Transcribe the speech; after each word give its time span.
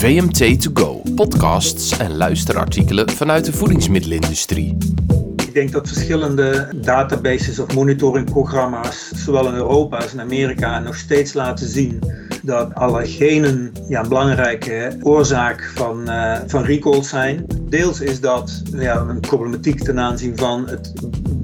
VMT 0.00 0.62
To 0.62 0.70
Go, 0.74 1.02
podcasts 1.14 1.98
en 1.98 2.16
luisterartikelen 2.16 3.10
vanuit 3.10 3.44
de 3.44 3.52
voedingsmiddelenindustrie. 3.52 4.76
Ik 5.36 5.54
denk 5.54 5.72
dat 5.72 5.88
verschillende 5.88 6.68
databases 6.76 7.58
of 7.58 7.74
monitoringprogramma's, 7.74 9.10
zowel 9.14 9.48
in 9.48 9.54
Europa 9.54 9.96
als 9.96 10.12
in 10.12 10.20
Amerika, 10.20 10.78
nog 10.78 10.96
steeds 10.96 11.32
laten 11.32 11.68
zien 11.68 12.02
dat 12.42 12.74
allergenen 12.74 13.72
ja, 13.88 14.02
een 14.02 14.08
belangrijke 14.08 14.96
oorzaak 15.02 15.70
van, 15.74 16.10
uh, 16.10 16.38
van 16.46 16.64
recalls 16.64 17.08
zijn. 17.08 17.46
Deels 17.62 18.00
is 18.00 18.20
dat 18.20 18.62
ja, 18.72 18.96
een 18.96 19.20
problematiek 19.20 19.80
ten 19.80 20.00
aanzien 20.00 20.36
van 20.36 20.68
het 20.68 20.92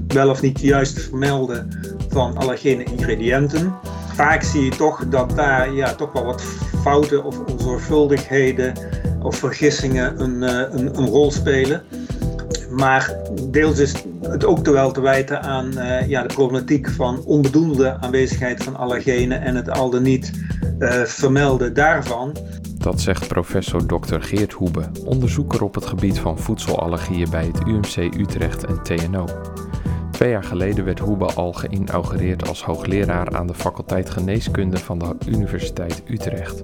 wel 0.09 0.31
of 0.31 0.43
niet 0.43 0.61
juist 0.61 1.01
vermelden 1.01 1.69
van 2.09 2.37
allergene 2.37 2.85
ingrediënten. 2.85 3.75
Vaak 4.15 4.43
zie 4.43 4.65
je 4.65 4.71
toch 4.71 5.09
dat 5.09 5.37
daar 5.37 5.73
ja, 5.73 5.95
toch 5.95 6.13
wel 6.13 6.25
wat 6.25 6.43
fouten 6.87 7.25
of 7.25 7.39
onzorgvuldigheden 7.39 8.73
of 9.23 9.37
vergissingen 9.37 10.21
een, 10.21 10.43
eh, 10.43 10.79
een, 10.79 10.99
een 10.99 11.07
rol 11.07 11.31
spelen. 11.31 11.83
Maar 12.71 13.17
deels 13.51 13.79
is 13.79 13.95
het 14.23 14.45
ook 14.45 14.67
wel 14.67 14.93
te 14.93 15.01
wijten 15.01 15.43
aan 15.43 15.71
uh, 15.79 16.09
ja, 16.09 16.23
de 16.23 16.35
problematiek 16.35 16.91
van 16.91 17.25
onbedoelde 17.25 17.97
aanwezigheid 18.01 18.65
van 18.65 18.77
allergenen 18.77 19.41
en 19.41 19.55
het 19.55 19.71
al 19.71 19.91
dan 19.91 20.03
niet 20.03 20.33
uh, 20.79 21.03
vermelden 21.03 21.75
daarvan. 21.75 22.37
Dat 22.79 23.01
zegt 23.01 23.29
professor 23.29 23.87
Dr. 23.87 24.19
Geert 24.21 24.53
Hoebe, 24.53 24.83
onderzoeker 25.05 25.63
op 25.63 25.75
het 25.75 25.87
gebied 25.87 26.19
van 26.19 26.39
voedselallergieën 26.39 27.31
bij 27.31 27.51
het 27.53 27.67
UMC 27.67 28.15
Utrecht 28.19 28.65
en 28.65 28.83
TNO. 28.83 29.25
Twee 30.17 30.31
jaar 30.31 30.45
geleden 30.45 30.85
werd 30.85 30.99
Hoebe 30.99 31.25
al 31.25 31.53
geïnaugureerd 31.53 32.49
als 32.49 32.65
hoogleraar 32.65 33.37
aan 33.37 33.47
de 33.47 33.55
faculteit 33.55 34.11
Geneeskunde 34.11 34.77
van 34.77 34.99
de 34.99 35.15
Universiteit 35.27 36.03
Utrecht. 36.09 36.63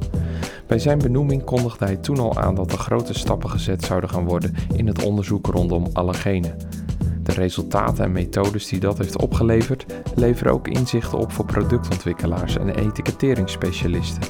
Bij 0.66 0.78
zijn 0.78 0.98
benoeming 0.98 1.44
kondigde 1.44 1.84
hij 1.84 1.96
toen 1.96 2.18
al 2.18 2.38
aan 2.38 2.54
dat 2.54 2.72
er 2.72 2.78
grote 2.78 3.14
stappen 3.14 3.50
gezet 3.50 3.84
zouden 3.84 4.10
gaan 4.10 4.24
worden 4.24 4.54
in 4.74 4.86
het 4.86 5.04
onderzoek 5.04 5.46
rondom 5.46 5.86
allergenen. 5.92 6.56
De 7.22 7.32
resultaten 7.32 8.04
en 8.04 8.12
methodes 8.12 8.68
die 8.68 8.80
dat 8.80 8.98
heeft 8.98 9.22
opgeleverd 9.22 9.86
leveren 10.14 10.52
ook 10.52 10.68
inzichten 10.68 11.18
op 11.18 11.32
voor 11.32 11.44
productontwikkelaars 11.44 12.58
en 12.58 12.74
etiketteringsspecialisten. 12.74 14.22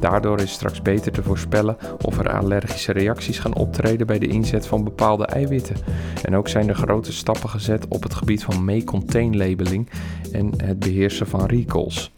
Daardoor 0.00 0.40
is 0.40 0.52
straks 0.52 0.82
beter 0.82 1.12
te 1.12 1.22
voorspellen 1.22 1.76
of 2.02 2.18
er 2.18 2.32
allergische 2.32 2.92
reacties 2.92 3.38
gaan 3.38 3.56
optreden 3.56 4.06
bij 4.06 4.18
de 4.18 4.26
inzet 4.26 4.66
van 4.66 4.84
bepaalde 4.84 5.26
eiwitten. 5.26 5.76
En 6.24 6.36
ook 6.36 6.48
zijn 6.48 6.68
er 6.68 6.74
grote 6.74 7.12
stappen 7.12 7.48
gezet 7.48 7.88
op 7.88 8.02
het 8.02 8.14
gebied 8.14 8.44
van 8.44 8.64
may-contain 8.64 9.36
labeling 9.36 9.90
en 10.32 10.52
het 10.56 10.78
beheersen 10.78 11.26
van 11.26 11.46
recalls. 11.46 12.12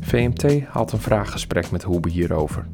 VMT 0.00 0.64
had 0.64 0.92
een 0.92 1.00
vraaggesprek 1.00 1.70
met 1.70 1.82
Hoebe 1.82 2.10
hierover 2.10 2.66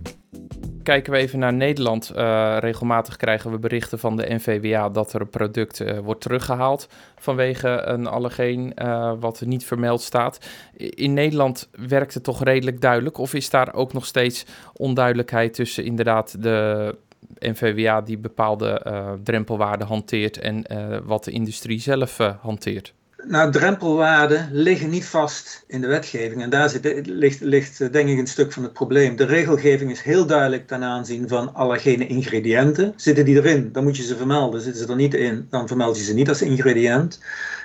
kijken 0.87 1.13
we 1.13 1.19
even 1.19 1.39
naar 1.39 1.53
Nederland. 1.53 2.13
Uh, 2.17 2.57
regelmatig 2.61 3.17
krijgen 3.17 3.51
we 3.51 3.59
berichten 3.59 3.99
van 3.99 4.17
de 4.17 4.35
NVWA 4.35 4.89
dat 4.89 5.13
er 5.13 5.21
een 5.21 5.31
product 5.31 5.81
uh, 5.81 5.99
wordt 5.99 6.21
teruggehaald 6.21 6.89
vanwege 7.19 7.69
een 7.69 8.07
allergeen 8.07 8.73
uh, 8.83 9.13
wat 9.21 9.41
niet 9.41 9.65
vermeld 9.65 10.01
staat. 10.01 10.39
In 10.77 11.13
Nederland 11.13 11.69
werkt 11.89 12.15
het 12.15 12.23
toch 12.23 12.45
redelijk 12.45 12.81
duidelijk? 12.81 13.19
Of 13.19 13.35
is 13.35 13.51
daar 13.51 13.75
ook 13.75 13.93
nog 13.93 14.07
steeds 14.07 14.47
onduidelijkheid 14.73 15.55
tussen 15.55 15.85
inderdaad 15.85 16.43
de 16.43 16.95
NVWA 17.39 18.01
die 18.01 18.19
bepaalde 18.19 18.83
drempelwaarden 19.23 19.87
hanteert 19.87 20.39
en 20.39 20.65
wat 21.05 21.25
de 21.25 21.31
industrie 21.31 21.81
zelf 21.81 22.17
hanteert? 22.41 22.95
Nou, 23.29 23.53
drempelwaarden 23.53 24.49
liggen 24.53 24.91
niet 24.91 25.05
vast 25.07 25.65
in 25.67 25.81
de 25.81 25.87
wetgeving. 25.87 26.43
En 26.43 26.51
daar 26.51 26.69
zit, 26.69 27.07
ligt, 27.07 27.41
ligt 27.41 27.81
eh, 27.81 27.93
denk 27.93 28.09
ik 28.09 28.19
een 28.19 28.27
stuk 28.27 28.53
van 28.53 28.63
het 28.63 28.73
probleem. 28.73 29.17
De 29.17 29.25
regelgeving 29.25 29.91
is 29.91 30.01
heel 30.01 30.27
duidelijk 30.27 30.67
ten 30.67 30.83
aanzien 30.83 31.29
van 31.29 31.55
allergene 31.55 32.07
ingrediënten. 32.07 32.93
Zitten 32.97 33.25
die 33.25 33.37
erin, 33.37 33.73
dan 33.73 33.83
moet 33.83 33.97
je 33.97 34.03
ze 34.03 34.17
vermelden. 34.17 34.61
Zitten 34.61 34.83
ze 34.83 34.91
er 34.91 34.97
niet 34.97 35.15
in, 35.15 35.47
dan 35.51 35.67
vermeld 35.67 35.99
je 35.99 36.05
ze 36.05 36.15
niet 36.15 36.29
als 36.29 36.43
ingrediënt. 36.43 37.21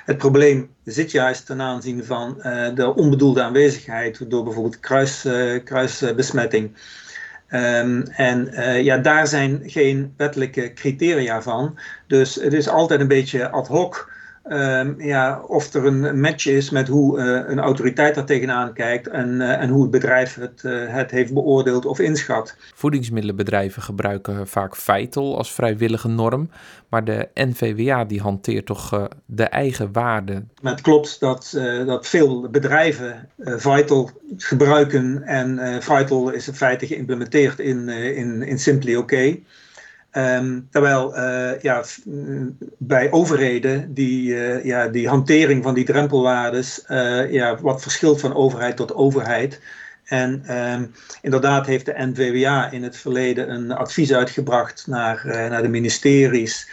Het 0.06 0.18
probleem 0.18 0.70
zit 0.84 1.12
juist 1.12 1.46
ten 1.46 1.62
aanzien 1.62 2.06
van 2.06 2.36
de 2.75 2.94
onbedoelde 2.96 3.41
aanwezigheid 3.41 4.30
door 4.30 4.44
bijvoorbeeld 4.44 4.80
kruis, 4.80 5.28
kruisbesmetting. 5.63 6.72
Um, 7.53 8.03
en 8.03 8.47
uh, 8.51 8.81
ja, 8.81 8.97
daar 8.97 9.28
zijn 9.28 9.62
geen 9.66 10.13
wettelijke 10.17 10.73
criteria 10.73 11.41
van. 11.41 11.79
Dus 12.07 12.35
het 12.35 12.53
is 12.53 12.69
altijd 12.69 13.00
een 13.00 13.07
beetje 13.07 13.50
ad 13.50 13.67
hoc. 13.67 14.11
Um, 14.50 15.02
ja, 15.02 15.41
of 15.47 15.74
er 15.74 15.85
een 15.85 16.19
match 16.19 16.46
is 16.46 16.69
met 16.69 16.88
hoe 16.88 17.19
uh, 17.19 17.50
een 17.50 17.59
autoriteit 17.59 18.16
daar 18.16 18.25
tegenaan 18.25 18.74
kijkt 18.74 19.07
en, 19.07 19.29
uh, 19.29 19.62
en 19.62 19.69
hoe 19.69 19.81
het 19.81 19.91
bedrijf 19.91 20.35
het, 20.35 20.62
uh, 20.66 20.94
het 20.94 21.12
heeft 21.12 21.34
beoordeeld 21.34 21.85
of 21.85 22.00
inschat. 22.00 22.56
Voedingsmiddelenbedrijven 22.74 23.81
gebruiken 23.81 24.47
vaak 24.47 24.75
Vital 24.75 25.38
als 25.38 25.51
vrijwillige 25.51 26.07
norm, 26.07 26.50
maar 26.90 27.03
de 27.03 27.30
NVWA 27.34 28.06
die 28.06 28.22
hanteert 28.22 28.66
toch 28.66 29.09
de 29.25 29.44
eigen 29.44 29.91
waarde. 29.91 30.44
Het 30.62 30.81
klopt 30.81 31.19
dat, 31.19 31.57
dat 31.85 32.07
veel 32.07 32.50
bedrijven 32.50 33.30
Vital 33.38 34.09
gebruiken 34.38 35.24
en 35.24 35.81
Vital 35.81 36.30
is 36.30 36.47
in 36.47 36.53
feite 36.53 36.88
geïmplementeerd 36.88 37.59
in, 37.59 37.90
in, 37.90 38.44
in 38.44 38.59
Simply 38.59 38.96
OK. 38.96 39.13
Um, 40.18 40.68
terwijl 40.72 41.18
uh, 41.18 41.60
ja, 41.62 41.84
bij 42.78 43.12
overheden 43.12 43.94
die, 43.94 44.34
uh, 44.34 44.66
ja, 44.66 44.88
die 44.88 45.08
hantering 45.08 45.64
van 45.64 45.74
die 45.74 45.86
drempelwaardes 45.86 46.84
uh, 46.88 47.32
ja, 47.32 47.58
wat 47.62 47.82
verschilt 47.82 48.20
van 48.20 48.36
overheid 48.36 48.76
tot 48.78 48.94
overheid. 48.94 49.62
En 50.04 50.58
um, 50.58 50.94
inderdaad 51.22 51.66
heeft 51.66 51.86
de 51.86 51.94
NVWA 51.98 52.72
in 52.72 52.84
het 52.84 52.98
verleden 52.98 53.52
een 53.52 53.72
advies 53.72 54.14
uitgebracht 54.14 54.88
naar, 54.88 55.22
naar 55.26 55.62
de 55.62 55.68
ministeries 55.68 56.70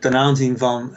ten 0.00 0.16
aanzien 0.16 0.58
van, 0.58 0.94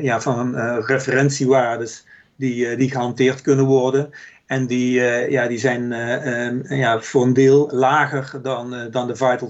ja, 0.00 0.20
van 0.20 0.56
referentiewaardes 0.80 2.06
die, 2.36 2.76
die 2.76 2.90
gehanteerd 2.90 3.40
kunnen 3.40 3.64
worden. 3.64 4.10
En 4.46 4.66
die, 4.66 4.98
uh, 4.98 5.30
ja, 5.30 5.46
die 5.46 5.58
zijn 5.58 5.82
uh, 5.92 6.46
um, 6.46 6.62
ja, 6.68 7.00
voor 7.00 7.22
een 7.22 7.32
deel 7.32 7.68
lager 7.72 8.42
dan, 8.42 8.74
uh, 8.74 8.80
dan 8.90 9.06
de 9.06 9.16
Vital 9.16 9.48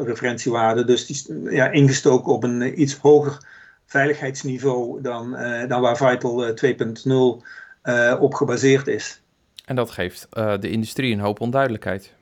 2.0 0.00 0.06
referentiewaarde. 0.06 0.84
Dus 0.84 1.06
die 1.06 1.50
ja, 1.50 1.70
ingestoken 1.70 2.32
op 2.32 2.44
een 2.44 2.80
iets 2.80 2.96
hoger 2.96 3.38
veiligheidsniveau 3.86 5.02
dan, 5.02 5.36
dan 5.68 5.80
waar 5.80 5.96
Vital 5.96 6.54
2.0 6.54 8.18
op 8.20 8.34
gebaseerd 8.34 8.86
is. 8.86 9.22
En 9.64 9.76
dat 9.76 9.90
geeft 9.90 10.26
de 10.60 10.70
industrie 10.70 11.12
een 11.12 11.20
hoop 11.20 11.40
onduidelijkheid. 11.40 12.14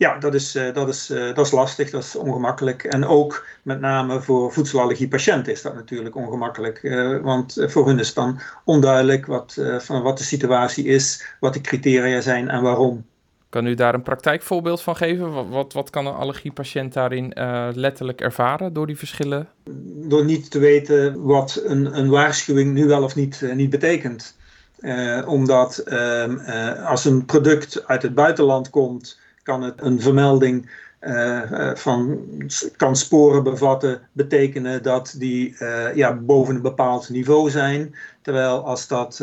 Ja, 0.00 0.18
dat 0.18 0.34
is, 0.34 0.56
uh, 0.56 0.74
dat, 0.74 0.88
is, 0.88 1.10
uh, 1.10 1.34
dat 1.34 1.46
is 1.46 1.52
lastig, 1.52 1.90
dat 1.90 2.02
is 2.02 2.16
ongemakkelijk. 2.16 2.84
En 2.84 3.04
ook 3.04 3.46
met 3.62 3.80
name 3.80 4.20
voor 4.20 4.52
voedselallergiepatiënten 4.52 5.52
is 5.52 5.62
dat 5.62 5.74
natuurlijk 5.74 6.16
ongemakkelijk. 6.16 6.82
Uh, 6.82 7.20
want 7.22 7.64
voor 7.66 7.86
hun 7.86 7.98
is 7.98 8.14
dan 8.14 8.40
onduidelijk 8.64 9.26
wat, 9.26 9.58
van 9.78 10.02
wat 10.02 10.18
de 10.18 10.24
situatie 10.24 10.84
is, 10.84 11.34
wat 11.40 11.54
de 11.54 11.60
criteria 11.60 12.20
zijn 12.20 12.48
en 12.48 12.62
waarom. 12.62 13.04
Kan 13.48 13.66
u 13.66 13.74
daar 13.74 13.94
een 13.94 14.02
praktijkvoorbeeld 14.02 14.80
van 14.80 14.96
geven? 14.96 15.32
Wat, 15.32 15.48
wat, 15.48 15.72
wat 15.72 15.90
kan 15.90 16.06
een 16.06 16.14
allergiepatiënt 16.14 16.92
daarin 16.92 17.32
letterlijk 17.74 18.20
ervaren 18.20 18.72
door 18.72 18.86
die 18.86 18.98
verschillen? 18.98 19.48
Door 20.08 20.24
niet 20.24 20.50
te 20.50 20.58
weten 20.58 21.22
wat 21.22 21.62
een, 21.64 21.98
een 21.98 22.08
waarschuwing 22.08 22.72
nu 22.72 22.86
wel 22.86 23.02
of 23.02 23.14
niet, 23.14 23.42
niet 23.54 23.70
betekent. 23.70 24.36
omdat 25.26 25.78
ehm, 25.78 26.38
als 26.84 27.04
een 27.04 27.24
product 27.24 27.86
uit 27.86 28.02
het 28.02 28.14
buitenland 28.14 28.70
komt 28.70 29.19
kan 29.42 29.62
het 29.62 29.80
een 29.82 30.00
vermelding 30.00 30.70
uh, 31.00 31.74
van 31.74 32.18
kan 32.76 32.96
sporen 32.96 33.42
bevatten, 33.42 34.00
betekenen 34.12 34.82
dat 34.82 35.14
die 35.18 35.56
uh, 35.58 35.94
ja, 35.94 36.14
boven 36.14 36.54
een 36.54 36.62
bepaald 36.62 37.08
niveau 37.08 37.50
zijn. 37.50 37.94
Terwijl 38.22 38.64
als 38.64 38.88
dat 38.88 39.16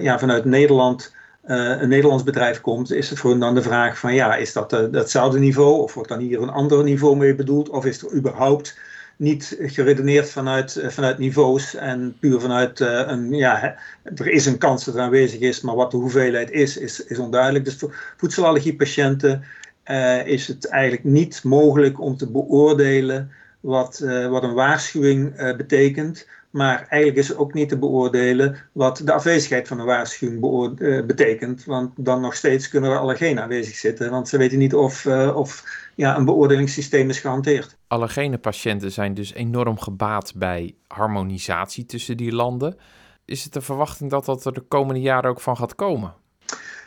ja, 0.00 0.18
vanuit 0.18 0.44
Nederland 0.44 1.14
een 1.42 1.88
Nederlands 1.88 2.22
bedrijf 2.22 2.60
komt, 2.60 2.92
is 2.92 3.10
het 3.10 3.18
voor 3.18 3.38
dan 3.38 3.54
de 3.54 3.62
vraag 3.62 3.98
van 3.98 4.14
ja, 4.14 4.36
is 4.36 4.52
dat 4.52 4.70
hetzelfde 4.70 5.38
niveau 5.38 5.82
of 5.82 5.94
wordt 5.94 6.08
dan 6.08 6.18
hier 6.18 6.42
een 6.42 6.50
ander 6.50 6.82
niveau 6.82 7.16
mee 7.16 7.34
bedoeld 7.34 7.68
of 7.68 7.84
is 7.84 8.02
er 8.02 8.14
überhaupt 8.14 8.78
niet 9.22 9.56
geredeneerd 9.60 10.30
vanuit, 10.30 10.84
vanuit 10.88 11.18
niveaus 11.18 11.74
en 11.74 12.16
puur 12.20 12.40
vanuit 12.40 12.80
een, 12.80 13.34
ja, 13.34 13.76
er 14.14 14.28
is 14.28 14.46
een 14.46 14.58
kans 14.58 14.84
dat 14.84 14.94
het 14.94 15.02
aanwezig 15.02 15.40
is, 15.40 15.60
maar 15.60 15.74
wat 15.74 15.90
de 15.90 15.96
hoeveelheid 15.96 16.50
is, 16.50 16.76
is, 16.76 17.04
is 17.04 17.18
onduidelijk. 17.18 17.64
Dus 17.64 17.76
voor 17.76 18.14
voedselallergiepatiënten 18.16 19.44
uh, 19.86 20.26
is 20.26 20.46
het 20.46 20.68
eigenlijk 20.68 21.04
niet 21.04 21.40
mogelijk 21.44 22.00
om 22.00 22.16
te 22.16 22.30
beoordelen 22.30 23.30
wat, 23.60 23.98
wat 24.28 24.42
een 24.42 24.54
waarschuwing 24.54 25.36
betekent. 25.56 26.26
Maar 26.52 26.86
eigenlijk 26.88 27.22
is 27.22 27.28
het 27.28 27.36
ook 27.36 27.54
niet 27.54 27.68
te 27.68 27.78
beoordelen 27.78 28.56
wat 28.72 29.00
de 29.04 29.12
afwezigheid 29.12 29.68
van 29.68 29.78
een 29.78 29.86
waarschuwing 29.86 31.06
betekent. 31.06 31.64
Want 31.64 31.92
dan 31.96 32.20
nog 32.20 32.34
steeds 32.34 32.68
kunnen 32.68 32.90
er 32.90 32.98
allergenen 32.98 33.42
aanwezig 33.42 33.74
zitten. 33.74 34.10
Want 34.10 34.28
ze 34.28 34.38
weten 34.38 34.58
niet 34.58 34.74
of, 34.74 35.06
of 35.34 35.64
ja, 35.94 36.16
een 36.16 36.24
beoordelingssysteem 36.24 37.08
is 37.08 37.20
gehanteerd. 37.20 37.76
Allergene 37.86 38.38
patiënten 38.38 38.92
zijn 38.92 39.14
dus 39.14 39.34
enorm 39.34 39.78
gebaat 39.78 40.32
bij 40.36 40.74
harmonisatie 40.86 41.86
tussen 41.86 42.16
die 42.16 42.32
landen. 42.32 42.76
Is 43.24 43.44
het 43.44 43.52
de 43.52 43.60
verwachting 43.60 44.10
dat 44.10 44.24
dat 44.24 44.44
er 44.44 44.52
de 44.52 44.60
komende 44.60 45.00
jaren 45.00 45.30
ook 45.30 45.40
van 45.40 45.56
gaat 45.56 45.74
komen? 45.74 46.14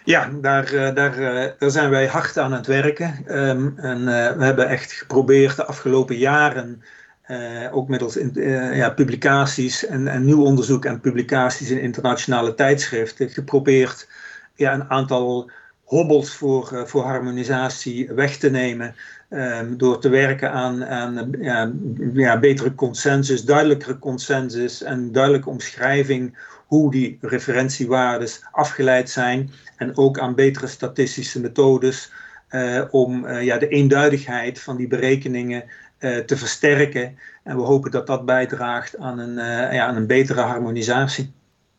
Ja, 0.04 0.30
daar, 0.42 0.94
daar, 0.94 1.16
daar 1.60 1.72
zijn 1.72 1.90
wij 1.90 2.08
hard 2.08 2.38
aan 2.38 2.54
het 2.54 2.68
werken. 2.68 3.24
Ehm, 3.26 3.70
en 3.78 4.06
we 4.38 4.44
hebben 4.44 4.68
echt 4.68 4.92
geprobeerd 4.92 5.56
de 5.56 5.66
afgelopen 5.66 6.18
jaren 6.18 6.82
ook 7.72 7.88
middels 7.88 8.18
ja, 8.74 8.89
publicaties 8.89 9.86
en, 9.86 10.07
en 10.07 10.25
nieuw 10.25 10.44
onderzoek 10.44 10.86
en 10.86 11.00
publicaties 11.00 11.69
in 11.69 11.81
internationale 11.81 12.56
tijdschriften 12.56 13.30
geprobeerd 13.30 14.07
ja, 14.56 14.74
een 14.74 14.89
aantal 14.89 15.51
hobbels 15.83 16.36
voor, 16.36 16.83
voor 16.86 17.04
harmonisatie 17.04 18.13
weg 18.13 18.38
te 18.38 18.50
nemen. 18.50 18.95
Ehm, 19.30 19.77
door 19.77 20.00
te 20.00 20.10
werken 20.10 20.51
aan, 20.51 20.86
aan 20.86 21.31
ja, 21.39 21.72
ja, 22.13 22.39
betere 22.39 22.75
consensus, 22.75 23.45
duidelijkere 23.45 24.00
consensus 24.00 24.83
en 24.83 25.12
duidelijke 25.12 25.50
omschrijving 25.50 26.38
hoe 26.66 26.92
die 26.92 27.18
referentiewaardes 27.22 28.44
afgeleid 28.51 29.10
zijn. 29.10 29.51
En 29.77 29.98
ook 29.98 30.19
aan 30.19 30.36
betere 30.36 30.68
statistische 30.68 31.39
methodes 31.39 32.12
om 32.92 33.30
ja, 33.30 33.57
de 33.57 33.68
eenduidigheid 33.68 34.60
van 34.60 34.77
die 34.77 34.88
berekeningen 34.88 35.63
te 36.00 36.38
versterken. 36.38 37.18
En 37.44 37.56
we 37.56 37.62
hopen 37.62 37.92
dat 37.92 38.08
dat 38.08 38.26
bijdraagt 38.26 38.98
aan 38.98 39.20
een, 39.20 39.36
ja, 39.74 39.86
aan 39.86 39.96
een 39.96 40.08
betere 40.08 40.42
harmonisatie. 40.42 41.34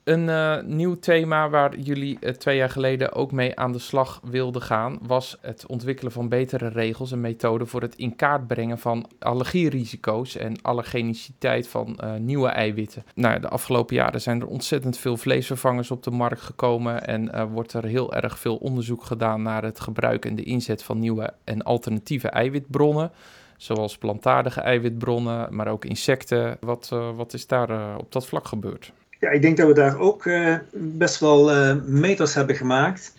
Een 0.06 0.28
uh, 0.28 0.62
nieuw 0.62 0.98
thema 0.98 1.48
waar 1.48 1.78
jullie 1.78 2.18
twee 2.36 2.56
jaar 2.56 2.70
geleden 2.70 3.12
ook 3.12 3.32
mee 3.32 3.58
aan 3.58 3.72
de 3.72 3.78
slag 3.78 4.20
wilden 4.24 4.62
gaan, 4.62 4.98
was 5.02 5.38
het 5.40 5.66
ontwikkelen 5.66 6.12
van 6.12 6.28
betere 6.28 6.68
regels 6.68 7.12
en 7.12 7.20
methoden 7.20 7.66
voor 7.66 7.82
het 7.82 7.94
in 7.94 8.16
kaart 8.16 8.46
brengen 8.46 8.78
van 8.78 9.10
allergierisico's 9.18 10.36
en 10.36 10.62
allergeniciteit 10.62 11.68
van 11.68 12.00
nieuwe 12.18 12.48
eiwitten. 12.48 13.04
Nou, 13.14 13.40
de 13.40 13.48
afgelopen 13.48 13.96
jaren 13.96 14.20
zijn 14.20 14.40
er 14.40 14.46
ontzettend 14.46 14.98
veel 14.98 15.16
vleesvervangers 15.16 15.90
op 15.90 16.02
de 16.02 16.10
markt 16.10 16.40
gekomen 16.40 17.06
en 17.06 17.48
wordt 17.48 17.72
er 17.72 17.84
heel 17.84 18.14
erg 18.14 18.38
veel 18.38 18.56
onderzoek 18.56 19.04
gedaan 19.04 19.42
naar 19.42 19.62
het 19.62 19.80
gebruik 19.80 20.24
en 20.24 20.34
de 20.34 20.44
inzet 20.44 20.82
van 20.82 20.98
nieuwe 20.98 21.32
en 21.44 21.62
alternatieve 21.62 22.28
eiwitbronnen 22.28 23.10
zoals 23.56 23.98
plantaardige 23.98 24.60
eiwitbronnen, 24.60 25.54
maar 25.54 25.68
ook 25.68 25.84
insecten. 25.84 26.56
Wat, 26.60 26.88
wat 27.14 27.32
is 27.32 27.46
daar 27.46 27.96
op 27.98 28.12
dat 28.12 28.26
vlak 28.26 28.46
gebeurd? 28.46 28.92
Ja, 29.20 29.30
ik 29.30 29.42
denk 29.42 29.56
dat 29.56 29.66
we 29.66 29.74
daar 29.74 29.98
ook 29.98 30.24
uh, 30.24 30.54
best 30.72 31.20
wel 31.20 31.74
meters 31.86 32.34
hebben 32.34 32.56
gemaakt. 32.56 33.14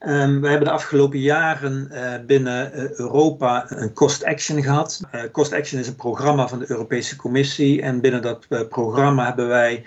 Um, 0.00 0.40
we 0.40 0.48
hebben 0.48 0.68
de 0.68 0.74
afgelopen 0.74 1.18
jaren 1.18 1.90
binnen 2.26 2.70
Europa 2.98 3.64
een 3.68 3.92
Cost 3.92 4.24
Action 4.24 4.62
gehad. 4.62 5.00
Cost 5.32 5.52
Action 5.52 5.80
is 5.80 5.88
een 5.88 5.96
programma 5.96 6.48
van 6.48 6.58
de 6.58 6.70
Europese 6.70 7.16
Commissie. 7.16 7.82
En 7.82 8.00
binnen 8.00 8.22
dat 8.22 8.68
programma 8.68 9.26
hebben 9.26 9.48
wij 9.48 9.84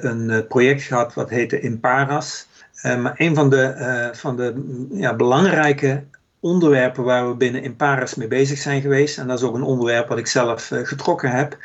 een 0.00 0.44
project 0.48 0.82
gehad 0.82 1.14
wat 1.14 1.30
heette 1.30 1.60
Imparas. 1.60 2.46
maar 2.82 3.14
een 3.16 3.34
van 3.34 3.50
de, 3.50 4.10
van 4.12 4.36
de 4.36 4.86
ja, 4.92 5.14
belangrijke 5.14 6.04
onderwerpen 6.44 7.04
waar 7.04 7.28
we 7.28 7.34
binnen 7.34 7.62
Imparas 7.62 8.14
mee 8.14 8.28
bezig 8.28 8.58
zijn 8.58 8.80
geweest, 8.80 9.18
en 9.18 9.26
dat 9.26 9.38
is 9.38 9.44
ook 9.44 9.54
een 9.54 9.62
onderwerp 9.62 10.08
wat 10.08 10.18
ik 10.18 10.26
zelf 10.26 10.70
getrokken 10.82 11.30
heb, 11.30 11.58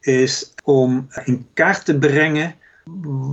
is 0.00 0.54
om 0.64 1.08
in 1.24 1.46
kaart 1.54 1.84
te 1.84 1.98
brengen 1.98 2.54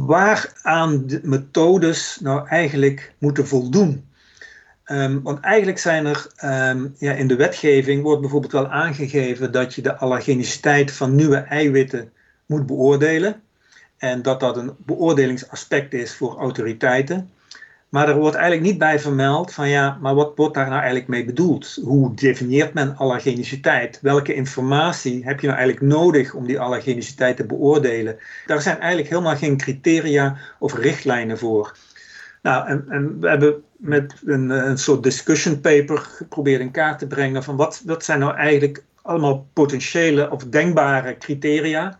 waaraan 0.05 1.07
de 1.07 1.19
methodes 1.23 2.17
nou 2.21 2.47
eigenlijk 2.47 3.13
moeten 3.17 3.47
voldoen. 3.47 4.07
Um, 4.85 5.21
want 5.21 5.39
eigenlijk 5.39 5.79
zijn 5.79 6.05
er 6.05 6.27
um, 6.43 6.95
ja, 6.97 7.13
in 7.13 7.27
de 7.27 7.35
wetgeving 7.35 8.03
wordt 8.03 8.21
bijvoorbeeld 8.21 8.51
wel 8.51 8.67
aangegeven 8.67 9.51
dat 9.51 9.75
je 9.75 9.81
de 9.81 9.95
allergeniciteit 9.95 10.91
van 10.91 11.15
nieuwe 11.15 11.37
eiwitten 11.37 12.11
moet 12.45 12.65
beoordelen. 12.65 13.41
En 13.97 14.21
dat 14.21 14.39
dat 14.39 14.57
een 14.57 14.75
beoordelingsaspect 14.77 15.93
is 15.93 16.15
voor 16.15 16.37
autoriteiten. 16.37 17.29
Maar 17.89 18.09
er 18.09 18.19
wordt 18.19 18.35
eigenlijk 18.35 18.65
niet 18.65 18.77
bij 18.77 18.99
vermeld 18.99 19.53
van 19.53 19.69
ja, 19.69 19.97
maar 20.01 20.15
wat 20.15 20.31
wordt 20.35 20.53
daar 20.53 20.67
nou 20.67 20.77
eigenlijk 20.77 21.07
mee 21.07 21.25
bedoeld? 21.25 21.79
Hoe 21.83 22.13
definieert 22.15 22.73
men 22.73 22.95
allergeniciteit? 22.97 23.99
Welke 24.01 24.33
informatie 24.33 25.25
heb 25.25 25.39
je 25.39 25.47
nou 25.47 25.59
eigenlijk 25.59 25.93
nodig 25.93 26.33
om 26.33 26.45
die 26.45 26.59
allergeniciteit 26.59 27.37
te 27.37 27.45
beoordelen? 27.45 28.17
Daar 28.45 28.61
zijn 28.61 28.79
eigenlijk 28.79 29.09
helemaal 29.09 29.35
geen 29.35 29.57
criteria 29.57 30.37
of 30.59 30.73
richtlijnen 30.73 31.37
voor. 31.37 31.77
Nou, 32.41 32.67
en, 32.67 32.85
en 32.89 33.19
we 33.19 33.29
hebben 33.29 33.63
met 33.77 34.13
een, 34.25 34.49
een 34.49 34.77
soort 34.77 35.03
discussion 35.03 35.61
paper 35.61 35.97
geprobeerd 35.97 36.61
in 36.61 36.71
kaart 36.71 36.99
te 36.99 37.07
brengen 37.07 37.43
van 37.43 37.55
wat, 37.55 37.81
wat 37.85 38.03
zijn 38.03 38.19
nou 38.19 38.35
eigenlijk 38.35 38.83
allemaal 39.01 39.47
potentiële 39.53 40.31
of 40.31 40.43
denkbare 40.43 41.17
criteria 41.17 41.99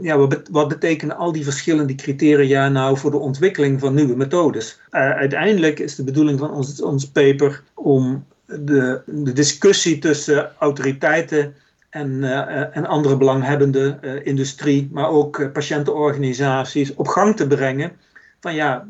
ja, 0.00 0.28
wat, 0.50 0.68
betekenen 0.68 1.16
al 1.16 1.32
die 1.32 1.44
verschillende 1.44 1.94
criteria 1.94 2.68
nou 2.68 2.98
voor 2.98 3.10
de 3.10 3.18
ontwikkeling 3.18 3.80
van 3.80 3.94
nieuwe 3.94 4.16
methodes? 4.16 4.80
Uh, 4.90 5.10
uiteindelijk 5.10 5.78
is 5.78 5.94
de 5.94 6.04
bedoeling 6.04 6.38
van 6.38 6.50
ons, 6.50 6.82
ons 6.82 7.08
paper 7.08 7.62
om 7.74 8.26
de, 8.46 9.00
de 9.06 9.32
discussie 9.32 9.98
tussen 9.98 10.50
autoriteiten 10.58 11.54
en, 11.90 12.10
uh, 12.10 12.76
en 12.76 12.86
andere 12.86 13.16
belanghebbende 13.16 13.98
uh, 14.02 14.26
industrie, 14.26 14.88
maar 14.92 15.08
ook 15.08 15.52
patiëntenorganisaties 15.52 16.94
op 16.94 17.08
gang 17.08 17.36
te 17.36 17.46
brengen. 17.46 17.92
Van 18.40 18.54
ja, 18.54 18.86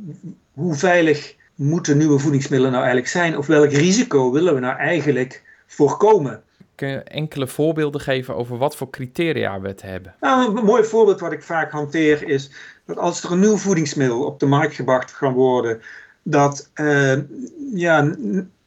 hoe 0.53 0.75
veilig 0.75 1.35
moeten 1.55 1.97
nieuwe 1.97 2.19
voedingsmiddelen 2.19 2.73
nou 2.73 2.85
eigenlijk 2.85 3.13
zijn? 3.13 3.39
Of 3.39 3.47
welk 3.47 3.71
risico 3.71 4.33
willen 4.33 4.55
we 4.55 4.61
nou 4.61 4.79
eigenlijk 4.79 5.43
voorkomen? 5.67 6.43
Kun 6.75 6.89
je 6.89 6.99
enkele 6.99 7.47
voorbeelden 7.47 8.01
geven 8.01 8.37
over 8.37 8.59
wat 8.59 8.77
voor 8.77 8.91
criteria 8.91 9.61
we 9.61 9.69
het 9.69 9.83
hebben? 9.83 10.15
Nou, 10.21 10.59
een 10.59 10.65
mooi 10.65 10.85
voorbeeld 10.85 11.21
wat 11.21 11.33
ik 11.33 11.43
vaak 11.43 11.71
hanteer 11.71 12.29
is 12.29 12.51
dat 12.87 12.97
als 12.97 13.23
er 13.23 13.33
een 13.33 13.41
nieuw 13.41 13.57
voedingsmiddel 13.57 14.25
op 14.25 14.41
de 14.41 14.47
markt 14.47 14.75
gebracht 14.75 15.17
kan 15.19 15.33
worden, 15.33 15.81
dat 16.23 16.71
uh, 16.75 17.19
ja, 17.75 18.15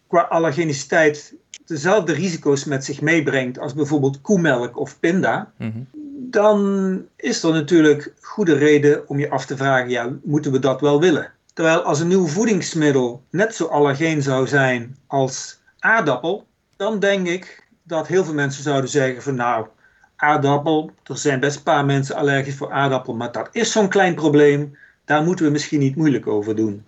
qua 0.07 0.21
allergeniciteit 0.21 1.33
dezelfde 1.65 2.13
risico's 2.13 2.65
met 2.65 2.85
zich 2.85 3.01
meebrengt 3.01 3.59
als 3.59 3.73
bijvoorbeeld 3.73 4.21
koemelk 4.21 4.77
of 4.79 4.99
pinda, 4.99 5.51
mm 5.57 5.71
-hmm. 5.71 5.87
dan 6.31 7.01
is 7.15 7.43
er 7.43 7.53
natuurlijk 7.53 8.13
goede 8.21 8.53
reden 8.53 9.09
om 9.09 9.19
je 9.19 9.29
af 9.29 9.45
te 9.45 9.57
vragen, 9.57 9.89
ja, 9.89 10.09
moeten 10.23 10.51
we 10.51 10.59
dat 10.59 10.81
wel 10.81 10.99
willen? 10.99 11.31
Terwijl 11.53 11.81
als 11.81 11.99
een 11.99 12.07
nieuw 12.07 12.27
voedingsmiddel 12.27 13.23
net 13.29 13.55
zo 13.55 13.65
allergeen 13.65 14.21
zou 14.21 14.47
zijn 14.47 14.97
als 15.07 15.59
aardappel, 15.79 16.45
dan 16.75 16.99
denk 16.99 17.27
ik 17.27 17.66
dat 17.87 18.07
heel 18.07 18.23
veel 18.23 18.33
mensen 18.33 18.63
zouden 18.63 18.89
zeggen 18.89 19.23
van 19.23 19.35
nou, 19.35 19.67
aardappel, 20.15 20.91
er 21.03 21.17
zijn 21.17 21.39
best 21.39 21.57
een 21.57 21.63
paar 21.63 21.85
mensen 21.85 22.15
allergisch 22.15 22.55
voor 22.55 22.71
aardappel, 22.71 23.15
maar 23.15 23.31
dat 23.31 23.49
is 23.51 23.71
zo'n 23.71 23.89
klein 23.89 24.15
probleem, 24.15 24.77
daar 25.05 25.23
moeten 25.23 25.45
we 25.45 25.51
misschien 25.51 25.79
niet 25.79 25.95
moeilijk 25.95 26.27
over 26.27 26.55
doen. 26.55 26.85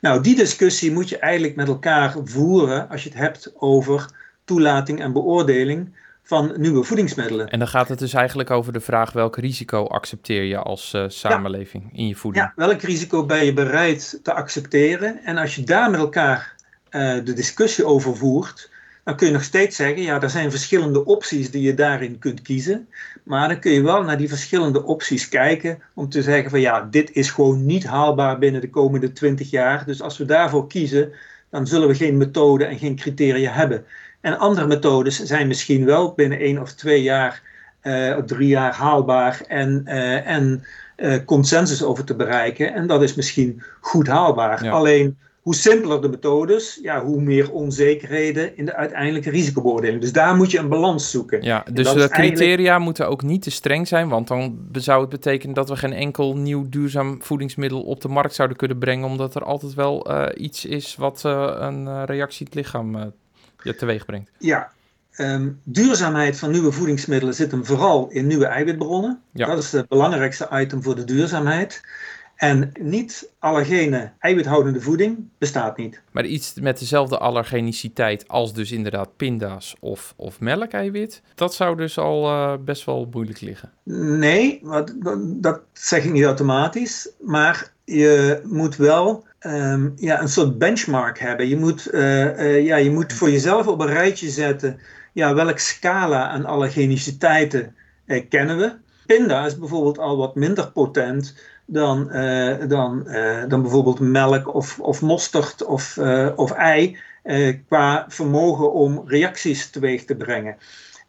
Nou, 0.00 0.22
die 0.22 0.36
discussie 0.36 0.92
moet 0.92 1.08
je 1.08 1.18
eigenlijk 1.18 1.56
met 1.56 1.68
elkaar 1.68 2.16
voeren 2.24 2.88
als 2.88 3.02
je 3.02 3.08
het 3.08 3.18
hebt 3.18 3.52
over 3.56 4.06
toelating 4.44 5.00
en 5.00 5.12
beoordeling 5.12 5.94
van 6.22 6.54
nieuwe 6.56 6.84
voedingsmiddelen. 6.84 7.48
En 7.48 7.58
dan 7.58 7.68
gaat 7.68 7.88
het 7.88 7.98
dus 7.98 8.14
eigenlijk 8.14 8.50
over 8.50 8.72
de 8.72 8.80
vraag 8.80 9.12
welk 9.12 9.36
risico 9.36 9.84
accepteer 9.84 10.42
je 10.42 10.58
als 10.58 10.92
uh, 10.94 11.04
samenleving 11.08 11.90
in 11.92 12.08
je 12.08 12.14
voeding? 12.14 12.44
Ja, 12.44 12.52
welk 12.56 12.82
risico 12.82 13.26
ben 13.26 13.44
je 13.44 13.52
bereid 13.52 14.20
te 14.22 14.32
accepteren? 14.32 15.24
En 15.24 15.36
als 15.36 15.54
je 15.54 15.64
daar 15.64 15.90
met 15.90 16.00
elkaar 16.00 16.54
uh, 16.90 17.24
de 17.24 17.32
discussie 17.32 17.84
over 17.84 18.16
voert, 18.16 18.70
dan 19.06 19.16
kun 19.16 19.26
je 19.26 19.32
nog 19.32 19.42
steeds 19.42 19.76
zeggen, 19.76 20.02
ja, 20.02 20.22
er 20.22 20.30
zijn 20.30 20.50
verschillende 20.50 21.04
opties 21.04 21.50
die 21.50 21.62
je 21.62 21.74
daarin 21.74 22.18
kunt 22.18 22.42
kiezen. 22.42 22.88
Maar 23.22 23.48
dan 23.48 23.58
kun 23.58 23.72
je 23.72 23.82
wel 23.82 24.02
naar 24.02 24.18
die 24.18 24.28
verschillende 24.28 24.84
opties 24.84 25.28
kijken 25.28 25.78
om 25.94 26.08
te 26.08 26.22
zeggen 26.22 26.50
van 26.50 26.60
ja, 26.60 26.88
dit 26.90 27.10
is 27.12 27.30
gewoon 27.30 27.66
niet 27.66 27.84
haalbaar 27.84 28.38
binnen 28.38 28.60
de 28.60 28.70
komende 28.70 29.12
20 29.12 29.50
jaar. 29.50 29.84
Dus 29.84 30.02
als 30.02 30.18
we 30.18 30.24
daarvoor 30.24 30.68
kiezen, 30.68 31.12
dan 31.50 31.66
zullen 31.66 31.88
we 31.88 31.94
geen 31.94 32.16
methode 32.16 32.64
en 32.64 32.78
geen 32.78 32.96
criteria 32.96 33.52
hebben. 33.52 33.84
En 34.20 34.38
andere 34.38 34.66
methodes 34.66 35.22
zijn 35.22 35.46
misschien 35.46 35.84
wel 35.84 36.12
binnen 36.12 36.38
één 36.38 36.60
of 36.60 36.72
twee 36.72 37.02
jaar 37.02 37.42
uh, 37.82 38.16
of 38.18 38.24
drie 38.24 38.48
jaar 38.48 38.74
haalbaar 38.74 39.40
en, 39.48 39.82
uh, 39.86 40.26
en 40.26 40.64
uh, 40.96 41.16
consensus 41.24 41.82
over 41.82 42.04
te 42.04 42.14
bereiken. 42.14 42.74
En 42.74 42.86
dat 42.86 43.02
is 43.02 43.14
misschien 43.14 43.62
goed 43.80 44.06
haalbaar. 44.06 44.64
Ja. 44.64 44.70
Alleen 44.70 45.18
hoe 45.46 45.54
simpeler 45.54 46.02
de 46.02 46.08
methodes, 46.08 46.78
ja, 46.82 47.04
hoe 47.04 47.20
meer 47.20 47.52
onzekerheden 47.52 48.56
in 48.56 48.64
de 48.64 48.74
uiteindelijke 48.74 49.30
risicobeoordeling. 49.30 50.00
Dus 50.00 50.12
daar 50.12 50.36
moet 50.36 50.50
je 50.50 50.58
een 50.58 50.68
balans 50.68 51.10
zoeken. 51.10 51.42
Ja, 51.42 51.64
dus 51.72 51.92
de 51.92 52.08
criteria 52.08 52.48
eigenlijk... 52.48 52.78
moeten 52.78 53.08
ook 53.08 53.22
niet 53.22 53.42
te 53.42 53.50
streng 53.50 53.88
zijn, 53.88 54.08
want 54.08 54.28
dan 54.28 54.58
zou 54.72 55.00
het 55.00 55.10
betekenen 55.10 55.54
dat 55.54 55.68
we 55.68 55.76
geen 55.76 55.92
enkel 55.92 56.36
nieuw 56.36 56.68
duurzaam 56.68 57.22
voedingsmiddel 57.22 57.82
op 57.82 58.00
de 58.00 58.08
markt 58.08 58.34
zouden 58.34 58.56
kunnen 58.56 58.78
brengen, 58.78 59.08
omdat 59.08 59.34
er 59.34 59.44
altijd 59.44 59.74
wel 59.74 60.10
uh, 60.10 60.26
iets 60.34 60.64
is 60.64 60.96
wat 60.96 61.22
uh, 61.26 61.54
een 61.58 62.04
reactie 62.04 62.40
in 62.40 62.46
het 62.46 62.54
lichaam 62.54 62.96
uh, 62.96 63.72
teweeg 63.72 64.04
brengt. 64.04 64.30
Ja, 64.38 64.74
Um, 65.18 65.60
duurzaamheid 65.64 66.38
van 66.38 66.50
nieuwe 66.50 66.72
voedingsmiddelen 66.72 67.34
zit 67.34 67.50
hem 67.50 67.64
vooral 67.64 68.08
in 68.08 68.26
nieuwe 68.26 68.46
eiwitbronnen. 68.46 69.20
Ja. 69.32 69.46
Dat 69.46 69.58
is 69.58 69.72
het 69.72 69.88
belangrijkste 69.88 70.48
item 70.52 70.82
voor 70.82 70.94
de 70.94 71.04
duurzaamheid. 71.04 71.82
En 72.36 72.72
niet 72.80 73.30
allergene 73.38 74.12
eiwithoudende 74.18 74.80
voeding 74.80 75.28
bestaat 75.38 75.76
niet. 75.76 76.00
Maar 76.12 76.24
iets 76.24 76.54
met 76.60 76.78
dezelfde 76.78 77.18
allergeniciteit 77.18 78.28
als 78.28 78.52
dus 78.52 78.72
inderdaad 78.72 79.16
pinda's 79.16 79.76
of, 79.80 80.14
of 80.16 80.40
melkeiwit, 80.40 81.22
dat 81.34 81.54
zou 81.54 81.76
dus 81.76 81.98
al 81.98 82.24
uh, 82.24 82.54
best 82.64 82.84
wel 82.84 83.08
moeilijk 83.12 83.40
liggen. 83.40 83.70
Nee, 84.22 84.62
dat 85.24 85.60
zeg 85.72 86.04
ik 86.04 86.12
niet 86.12 86.24
automatisch. 86.24 87.10
Maar 87.20 87.72
je 87.84 88.40
moet 88.44 88.76
wel 88.76 89.24
ehm, 89.38 89.90
ja, 89.96 90.20
een 90.20 90.28
soort 90.28 90.58
benchmark 90.58 91.18
hebben. 91.18 91.48
Je 91.48 91.56
moet, 91.56 91.88
ja, 91.92 92.76
je 92.76 92.90
moet 92.90 93.12
voor 93.12 93.30
jezelf 93.30 93.66
op 93.66 93.80
een 93.80 93.86
rijtje 93.86 94.28
zetten 94.28 94.80
ja, 95.16 95.34
welk 95.34 95.58
scala 95.58 96.28
aan 96.28 96.44
allergeniciteiten 96.44 97.74
kennen 98.28 98.58
we. 98.58 98.72
Pinda 99.06 99.46
is 99.46 99.58
bijvoorbeeld 99.58 99.98
al 99.98 100.16
wat 100.16 100.34
minder 100.34 100.72
potent 100.72 101.34
dan, 101.66 102.10
dan, 102.68 103.08
dan 103.48 103.62
bijvoorbeeld 103.62 104.00
melk 104.00 104.54
of, 104.54 104.78
of 104.80 105.02
mosterd 105.02 105.64
of, 105.64 105.98
of 106.36 106.50
ei 106.50 106.98
qua 107.68 108.04
vermogen 108.08 108.72
om 108.72 109.02
reacties 109.06 109.70
teweeg 109.70 110.04
te 110.04 110.14
brengen. 110.14 110.56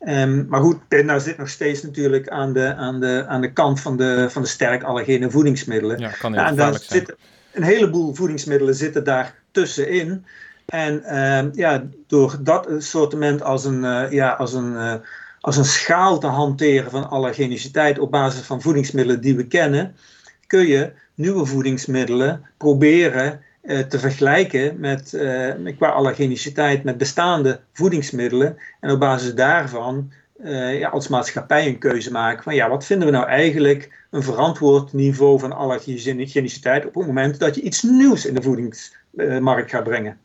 Um, 0.07 0.45
maar 0.49 0.61
goed, 0.61 0.87
pinda 0.87 1.19
zit 1.19 1.37
nog 1.37 1.49
steeds 1.49 1.83
natuurlijk 1.83 2.29
aan 2.29 2.53
de, 2.53 2.73
aan 2.75 2.99
de, 2.99 3.25
aan 3.27 3.41
de 3.41 3.53
kant 3.53 3.79
van 3.81 3.97
de, 3.97 4.27
van 4.29 4.41
de 4.41 4.47
sterk 4.47 4.83
allergene 4.83 5.31
voedingsmiddelen. 5.31 5.99
Ja, 5.99 6.09
kan 6.09 6.33
heel 6.33 6.43
en 6.43 6.55
daar 6.55 6.79
zitten 6.79 7.15
een 7.51 7.63
heleboel 7.63 8.13
voedingsmiddelen 8.13 8.75
zitten 8.75 9.03
daar 9.03 9.35
tussenin. 9.51 10.25
En 10.65 11.17
um, 11.17 11.51
ja, 11.53 11.83
door 12.07 12.37
dat 12.41 12.67
assortiment 12.67 13.41
als 13.41 13.65
een, 13.65 14.11
ja, 14.11 14.31
als, 14.31 14.53
een, 14.53 15.01
als 15.39 15.57
een 15.57 15.65
schaal 15.65 16.19
te 16.19 16.27
hanteren 16.27 16.91
van 16.91 17.09
allergeniciteit 17.09 17.99
op 17.99 18.11
basis 18.11 18.41
van 18.41 18.61
voedingsmiddelen 18.61 19.21
die 19.21 19.35
we 19.35 19.47
kennen, 19.47 19.95
kun 20.47 20.67
je 20.67 20.91
nieuwe 21.15 21.45
voedingsmiddelen 21.45 22.45
proberen 22.57 23.41
uh, 23.63 23.79
te 23.79 23.99
vergelijken 23.99 24.79
met, 24.79 25.13
uh, 25.13 25.75
qua 25.77 25.89
allergeniciteit 25.89 26.83
met 26.83 26.97
bestaande 26.97 27.59
voedingsmiddelen. 27.73 28.57
En 28.79 28.91
op 28.91 28.99
basis 28.99 29.35
daarvan 29.35 30.11
uh, 30.43 30.79
ja, 30.79 30.89
als 30.89 31.07
maatschappij 31.07 31.67
een 31.67 31.77
keuze 31.77 32.11
maken 32.11 32.43
van 32.43 32.55
ja, 32.55 32.69
wat 32.69 32.85
vinden 32.85 33.07
we 33.07 33.13
nou 33.13 33.27
eigenlijk 33.27 34.05
een 34.11 34.23
verantwoord 34.23 34.93
niveau 34.93 35.39
van 35.39 35.53
allergeniciteit 35.53 36.85
op 36.85 36.95
het 36.95 37.05
moment 37.05 37.39
dat 37.39 37.55
je 37.55 37.61
iets 37.61 37.83
nieuws 37.83 38.25
in 38.25 38.33
de 38.35 38.41
voedingsmarkt 38.41 39.69
gaat 39.69 39.83
brengen. 39.83 40.17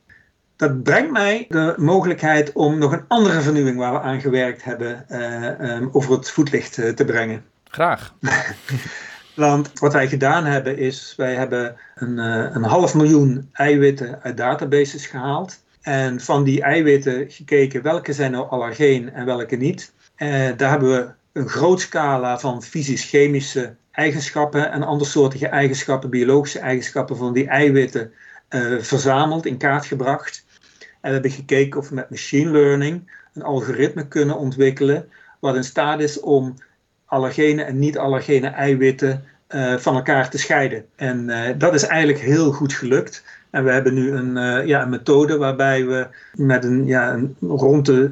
Dat 0.57 0.83
brengt 0.83 1.11
mij 1.11 1.47
de 1.49 1.75
mogelijkheid 1.77 2.53
om 2.53 2.79
nog 2.79 2.93
een 2.93 3.05
andere 3.09 3.41
vernieuwing 3.41 3.77
waar 3.77 3.93
we 3.93 4.01
aan 4.01 4.21
gewerkt 4.21 4.65
hebben 4.65 5.07
um, 5.71 5.89
over 5.93 6.13
het 6.13 6.31
voetlicht 6.31 6.75
te 6.75 7.05
brengen. 7.07 7.45
Graag. 7.65 8.15
Want 9.35 9.79
wat 9.79 9.93
wij 9.93 10.09
gedaan 10.09 10.45
hebben 10.45 10.79
is, 10.79 11.15
wij 11.17 11.35
hebben 11.35 11.77
een, 11.95 12.19
uh, 12.19 12.55
een 12.55 12.65
half 12.65 12.95
miljoen 12.95 13.49
eiwitten 13.53 14.23
uit 14.23 14.37
databases 14.37 15.07
gehaald. 15.07 15.61
En 15.81 16.21
van 16.21 16.45
die 16.45 16.63
eiwitten 16.63 17.31
gekeken 17.31 17.83
welke 17.83 18.13
zijn 18.13 18.31
nou 18.31 18.49
allergeen 18.49 19.13
en 19.13 19.25
welke 19.27 19.57
niet. 19.57 19.93
Daar 20.57 20.71
hebben 20.71 20.91
we 20.91 21.11
een 21.33 21.49
groot 21.49 21.81
scala 21.81 22.39
van 22.39 22.63
fysisch-chemische 22.63 23.75
eigenschappen 23.93 24.71
en 24.71 24.83
andersoortige 24.83 25.47
eigenschappen, 25.47 26.11
biologische 26.11 26.59
eigenschappen 26.59 27.17
van 27.17 27.33
die 27.33 27.49
eiwitten 27.49 28.13
uh, 28.51 28.79
verzameld, 28.79 29.47
in 29.47 29.57
kaart 29.57 29.87
gebracht. 29.87 30.45
En 30.79 31.09
we 31.09 31.13
hebben 31.13 31.31
gekeken 31.31 31.81
of 31.81 31.89
we 31.89 31.95
met 31.95 32.11
machine 32.11 32.51
learning 32.51 33.11
een 33.35 33.43
algoritme 33.43 34.09
kunnen 34.09 34.39
ontwikkelen 34.39 35.09
wat 35.41 35.57
in 35.57 35.65
staat 35.65 36.01
is 36.01 36.21
om 36.21 36.55
allergene 37.13 37.63
en 37.63 37.79
niet-allergene 37.79 38.47
eiwitten 38.47 39.25
uh, 39.49 39.77
van 39.77 39.95
elkaar 39.95 40.31
te 40.31 40.39
scheiden. 40.39 40.85
En 40.97 41.29
uh, 41.29 41.49
dat 41.59 41.75
is 41.75 41.83
eigenlijk 41.83 42.19
heel 42.19 42.53
goed 42.53 42.73
gelukt. 42.73 43.25
En 43.51 43.65
we 43.65 43.71
hebben 43.71 43.95
nu 43.95 44.13
een, 44.13 44.37
uh, 44.37 44.67
ja, 44.67 44.83
een 44.83 44.89
methode 44.89 45.37
waarbij 45.37 45.87
we 45.87 46.07
met 46.35 46.65
een, 46.65 46.87
ja, 46.87 47.13
een 47.13 47.37
rond 47.41 47.87
de 47.87 48.11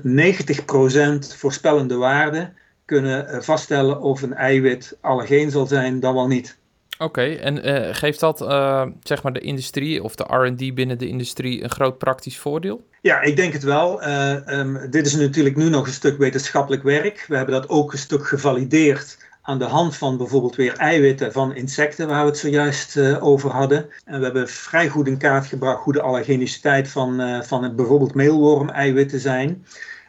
90% 1.34 1.36
voorspellende 1.36 1.94
waarde 1.94 2.50
kunnen 2.84 3.44
vaststellen 3.44 4.00
of 4.00 4.22
een 4.22 4.34
eiwit 4.34 4.96
allergeen 5.00 5.50
zal 5.50 5.66
zijn 5.66 6.00
dan 6.00 6.14
wel 6.14 6.26
niet. 6.26 6.58
Oké, 7.02 7.22
en 7.22 7.68
uh, 7.68 7.94
geeft 7.94 8.20
dat 8.20 8.40
uh, 8.40 8.86
zeg 9.02 9.22
maar 9.22 9.32
de 9.32 9.40
industrie 9.40 10.02
of 10.02 10.14
de 10.14 10.24
RD 10.24 10.74
binnen 10.74 10.98
de 10.98 11.08
industrie 11.08 11.62
een 11.62 11.70
groot 11.70 11.98
praktisch 11.98 12.38
voordeel? 12.38 12.86
Ja, 13.00 13.20
ik 13.20 13.36
denk 13.36 13.52
het 13.52 13.62
wel. 13.62 14.02
Uh, 14.02 14.58
um, 14.58 14.90
dit 14.90 15.06
is 15.06 15.14
natuurlijk 15.14 15.56
nu 15.56 15.68
nog 15.68 15.86
een 15.86 15.92
stuk 15.92 16.18
wetenschappelijk 16.18 16.82
werk. 16.82 17.24
We 17.28 17.36
hebben 17.36 17.54
dat 17.54 17.68
ook 17.68 17.92
een 17.92 17.98
stuk 17.98 18.26
gevalideerd 18.26 19.18
aan 19.42 19.58
de 19.58 19.64
hand 19.64 19.96
van 19.96 20.16
bijvoorbeeld 20.16 20.56
weer 20.56 20.76
eiwitten 20.76 21.32
van 21.32 21.54
insecten, 21.54 22.08
waar 22.08 22.22
we 22.22 22.30
het 22.30 22.38
zojuist 22.38 22.98
over 23.20 23.50
hadden. 23.50 23.88
En 24.04 24.18
we 24.18 24.24
hebben 24.24 24.48
vrij 24.48 24.88
goed 24.88 25.06
in 25.06 25.18
kaart 25.18 25.46
gebracht 25.46 25.84
hoe 25.84 25.92
de 25.92 26.02
allergeniciteit 26.02 26.88
van, 26.88 27.42
van 27.44 27.76
bijvoorbeeld 27.76 28.14
meelworm-eiwitten 28.14 29.20
zijn. 29.20 29.66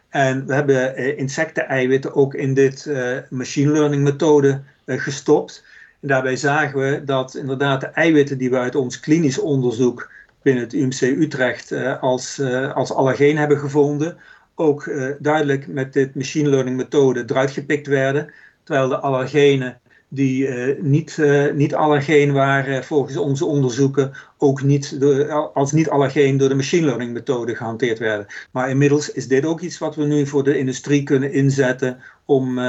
En 0.10 0.46
we 0.46 0.54
hebben 0.54 0.98
insecten-eiwitten 1.18 2.16
ook 2.16 2.34
in 2.34 2.54
dit 2.54 2.92
machine 3.30 3.72
learning 3.72 4.04
methode 4.04 4.62
gestopt. 4.86 5.64
Daarbij 6.02 6.36
zagen 6.36 6.80
we 6.80 7.04
dat 7.06 7.36
inderdaad 7.36 7.82
de 7.82 7.88
eiwitten 7.88 8.38
die 8.38 8.50
we 8.50 8.58
uit 8.58 8.76
ons 8.76 9.00
klinisch 9.00 9.40
onderzoek 9.40 10.12
binnen 10.42 10.64
het 10.64 10.74
UMC 10.74 11.02
Utrecht 11.02 11.72
uh, 11.72 12.02
als, 12.02 12.40
uh, 12.40 12.74
als 12.76 12.94
allergeen 12.94 13.38
hebben 13.38 13.58
gevonden, 13.58 14.18
ook 14.56 14.86
uh, 14.86 15.10
duidelijk 15.20 15.68
met 15.68 15.94
dit 15.94 16.16
machine 16.16 16.50
learning 16.50 16.78
methode 16.78 17.24
eruit 17.28 17.52
gepikt 17.52 17.88
werden. 17.88 18.34
Terwijl 18.64 18.88
de 18.88 19.00
allergenen 19.00 19.80
die 20.08 20.50
niet, 20.82 21.18
niet 21.54 21.76
allergeen 21.76 22.34
waren 22.34 22.84
volgens 22.84 23.18
onze 23.18 23.46
onderzoeken, 23.46 24.12
ook 24.38 24.62
niet 24.64 25.00
door, 25.00 25.32
als 25.32 25.72
niet 25.72 25.90
allergeen 25.90 26.38
door 26.38 26.50
de 26.50 26.56
machine 26.56 26.86
learning 26.86 27.14
methode 27.14 27.56
gehanteerd 27.56 28.00
werden. 28.00 28.26
Maar 28.52 28.70
inmiddels 28.70 29.12
is 29.12 29.28
dit 29.28 29.46
ook 29.46 29.62
iets 29.62 29.78
wat 29.78 29.96
we 29.96 30.06
nu 30.06 30.28
voor 30.28 30.44
de 30.44 30.58
industrie 30.58 31.04
kunnen 31.04 31.32
inzetten 31.32 31.98
om 32.26 32.60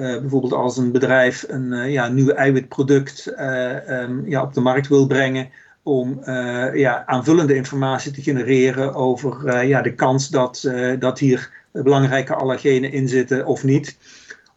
uh, 0.00 0.20
bijvoorbeeld 0.20 0.52
als 0.52 0.76
een 0.76 0.92
bedrijf 0.92 1.44
een 1.48 1.72
uh, 1.72 1.92
ja, 1.92 2.08
nieuw 2.08 2.28
eiwitproduct 2.28 3.32
uh, 3.38 4.02
um, 4.02 4.28
ja, 4.28 4.42
op 4.42 4.54
de 4.54 4.60
markt 4.60 4.88
wil 4.88 5.06
brengen 5.06 5.48
om 5.82 6.20
ja, 6.74 7.06
aanvullende 7.06 7.54
informatie 7.54 8.12
te 8.12 8.22
genereren 8.22 8.94
over 8.94 9.64
ja, 9.66 9.82
de 9.82 9.94
kans 9.94 10.28
dat, 10.28 10.70
dat 10.98 11.18
hier 11.18 11.50
belangrijke 11.72 12.34
allergenen 12.34 12.92
in 12.92 13.08
zitten 13.08 13.46
of 13.46 13.64
niet. 13.64 13.96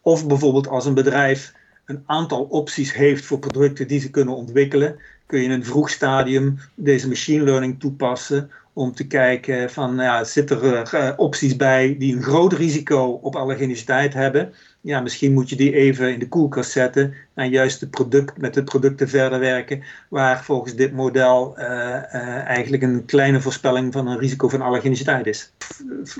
Of 0.00 0.26
bijvoorbeeld 0.26 0.68
als 0.68 0.86
een 0.86 0.94
bedrijf 0.94 1.52
een 1.84 2.02
aantal 2.06 2.42
opties 2.42 2.94
heeft 2.94 3.24
voor 3.24 3.38
producten 3.38 3.88
die 3.88 4.00
ze 4.00 4.10
kunnen 4.10 4.36
ontwikkelen, 4.36 4.96
kun 5.26 5.38
je 5.38 5.44
in 5.44 5.50
een 5.50 5.64
vroeg 5.64 5.90
stadium 5.90 6.58
deze 6.74 7.08
machine 7.08 7.44
learning 7.44 7.80
toepassen 7.80 8.50
om 8.72 8.94
te 8.94 9.06
kijken 9.06 9.70
van 9.70 9.96
ja, 9.96 10.24
zitten 10.24 10.62
er 10.62 11.14
opties 11.16 11.56
bij 11.56 11.96
die 11.98 12.16
een 12.16 12.22
groot 12.22 12.52
risico 12.52 13.18
op 13.22 13.36
allergeniciteit 13.36 14.14
hebben 14.14 14.52
ja, 14.82 15.00
misschien 15.00 15.32
moet 15.32 15.48
je 15.48 15.56
die 15.56 15.74
even 15.74 16.12
in 16.12 16.18
de 16.18 16.28
koelkast 16.28 16.70
zetten 16.70 17.14
en 17.34 17.50
juist 17.50 17.80
de 17.80 17.86
product, 17.86 18.38
met 18.38 18.54
de 18.54 18.64
producten 18.64 19.08
verder 19.08 19.38
werken, 19.38 19.82
waar 20.08 20.44
volgens 20.44 20.74
dit 20.74 20.92
model 20.92 21.54
uh, 21.58 21.64
uh, 21.64 22.44
eigenlijk 22.44 22.82
een 22.82 23.04
kleine 23.04 23.40
voorspelling 23.40 23.92
van 23.92 24.06
een 24.06 24.18
risico 24.18 24.48
van 24.48 24.60
allergeniciteit 24.60 25.26
is. 25.26 25.52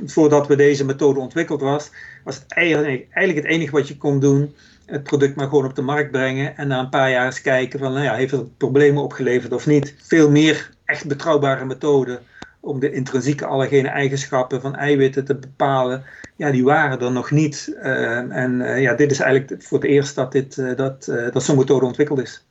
Voordat 0.06 0.46
we 0.46 0.56
deze 0.56 0.84
methode 0.84 1.20
ontwikkeld 1.20 1.60
was, 1.60 1.90
was 2.24 2.34
het 2.34 2.44
eigenlijk, 2.48 3.06
eigenlijk 3.10 3.46
het 3.46 3.56
enige 3.56 3.72
wat 3.72 3.88
je 3.88 3.96
kon 3.96 4.20
doen, 4.20 4.54
het 4.86 5.02
product 5.02 5.36
maar 5.36 5.48
gewoon 5.48 5.64
op 5.64 5.74
de 5.74 5.82
markt 5.82 6.10
brengen 6.10 6.56
en 6.56 6.68
na 6.68 6.78
een 6.78 6.88
paar 6.88 7.10
jaar 7.10 7.26
eens 7.26 7.42
kijken 7.42 7.78
van, 7.78 7.92
nou 7.92 8.04
ja, 8.04 8.14
heeft 8.14 8.32
het 8.32 8.56
problemen 8.56 9.02
opgeleverd 9.02 9.52
of 9.52 9.66
niet. 9.66 9.94
Veel 10.02 10.30
meer 10.30 10.70
echt 10.84 11.06
betrouwbare 11.06 11.64
methoden 11.64 12.18
om 12.62 12.80
de 12.80 12.92
intrinsieke 12.92 13.46
allergene 13.46 13.88
eigenschappen 13.88 14.60
van 14.60 14.76
eiwitten 14.76 15.24
te 15.24 15.34
bepalen, 15.34 16.02
ja, 16.36 16.50
die 16.50 16.64
waren 16.64 17.00
er 17.00 17.12
nog 17.12 17.30
niet. 17.30 17.74
Uh, 17.82 18.36
en 18.36 18.60
uh, 18.60 18.80
ja, 18.80 18.94
dit 18.94 19.10
is 19.10 19.20
eigenlijk 19.20 19.62
voor 19.62 19.78
het 19.78 19.88
eerst 19.88 20.14
dat, 20.14 20.32
dit, 20.32 20.56
uh, 20.56 20.76
dat, 20.76 21.04
dat 21.32 21.42
zo'n 21.42 21.56
methode 21.56 21.86
ontwikkeld 21.86 22.20
is. 22.20 22.46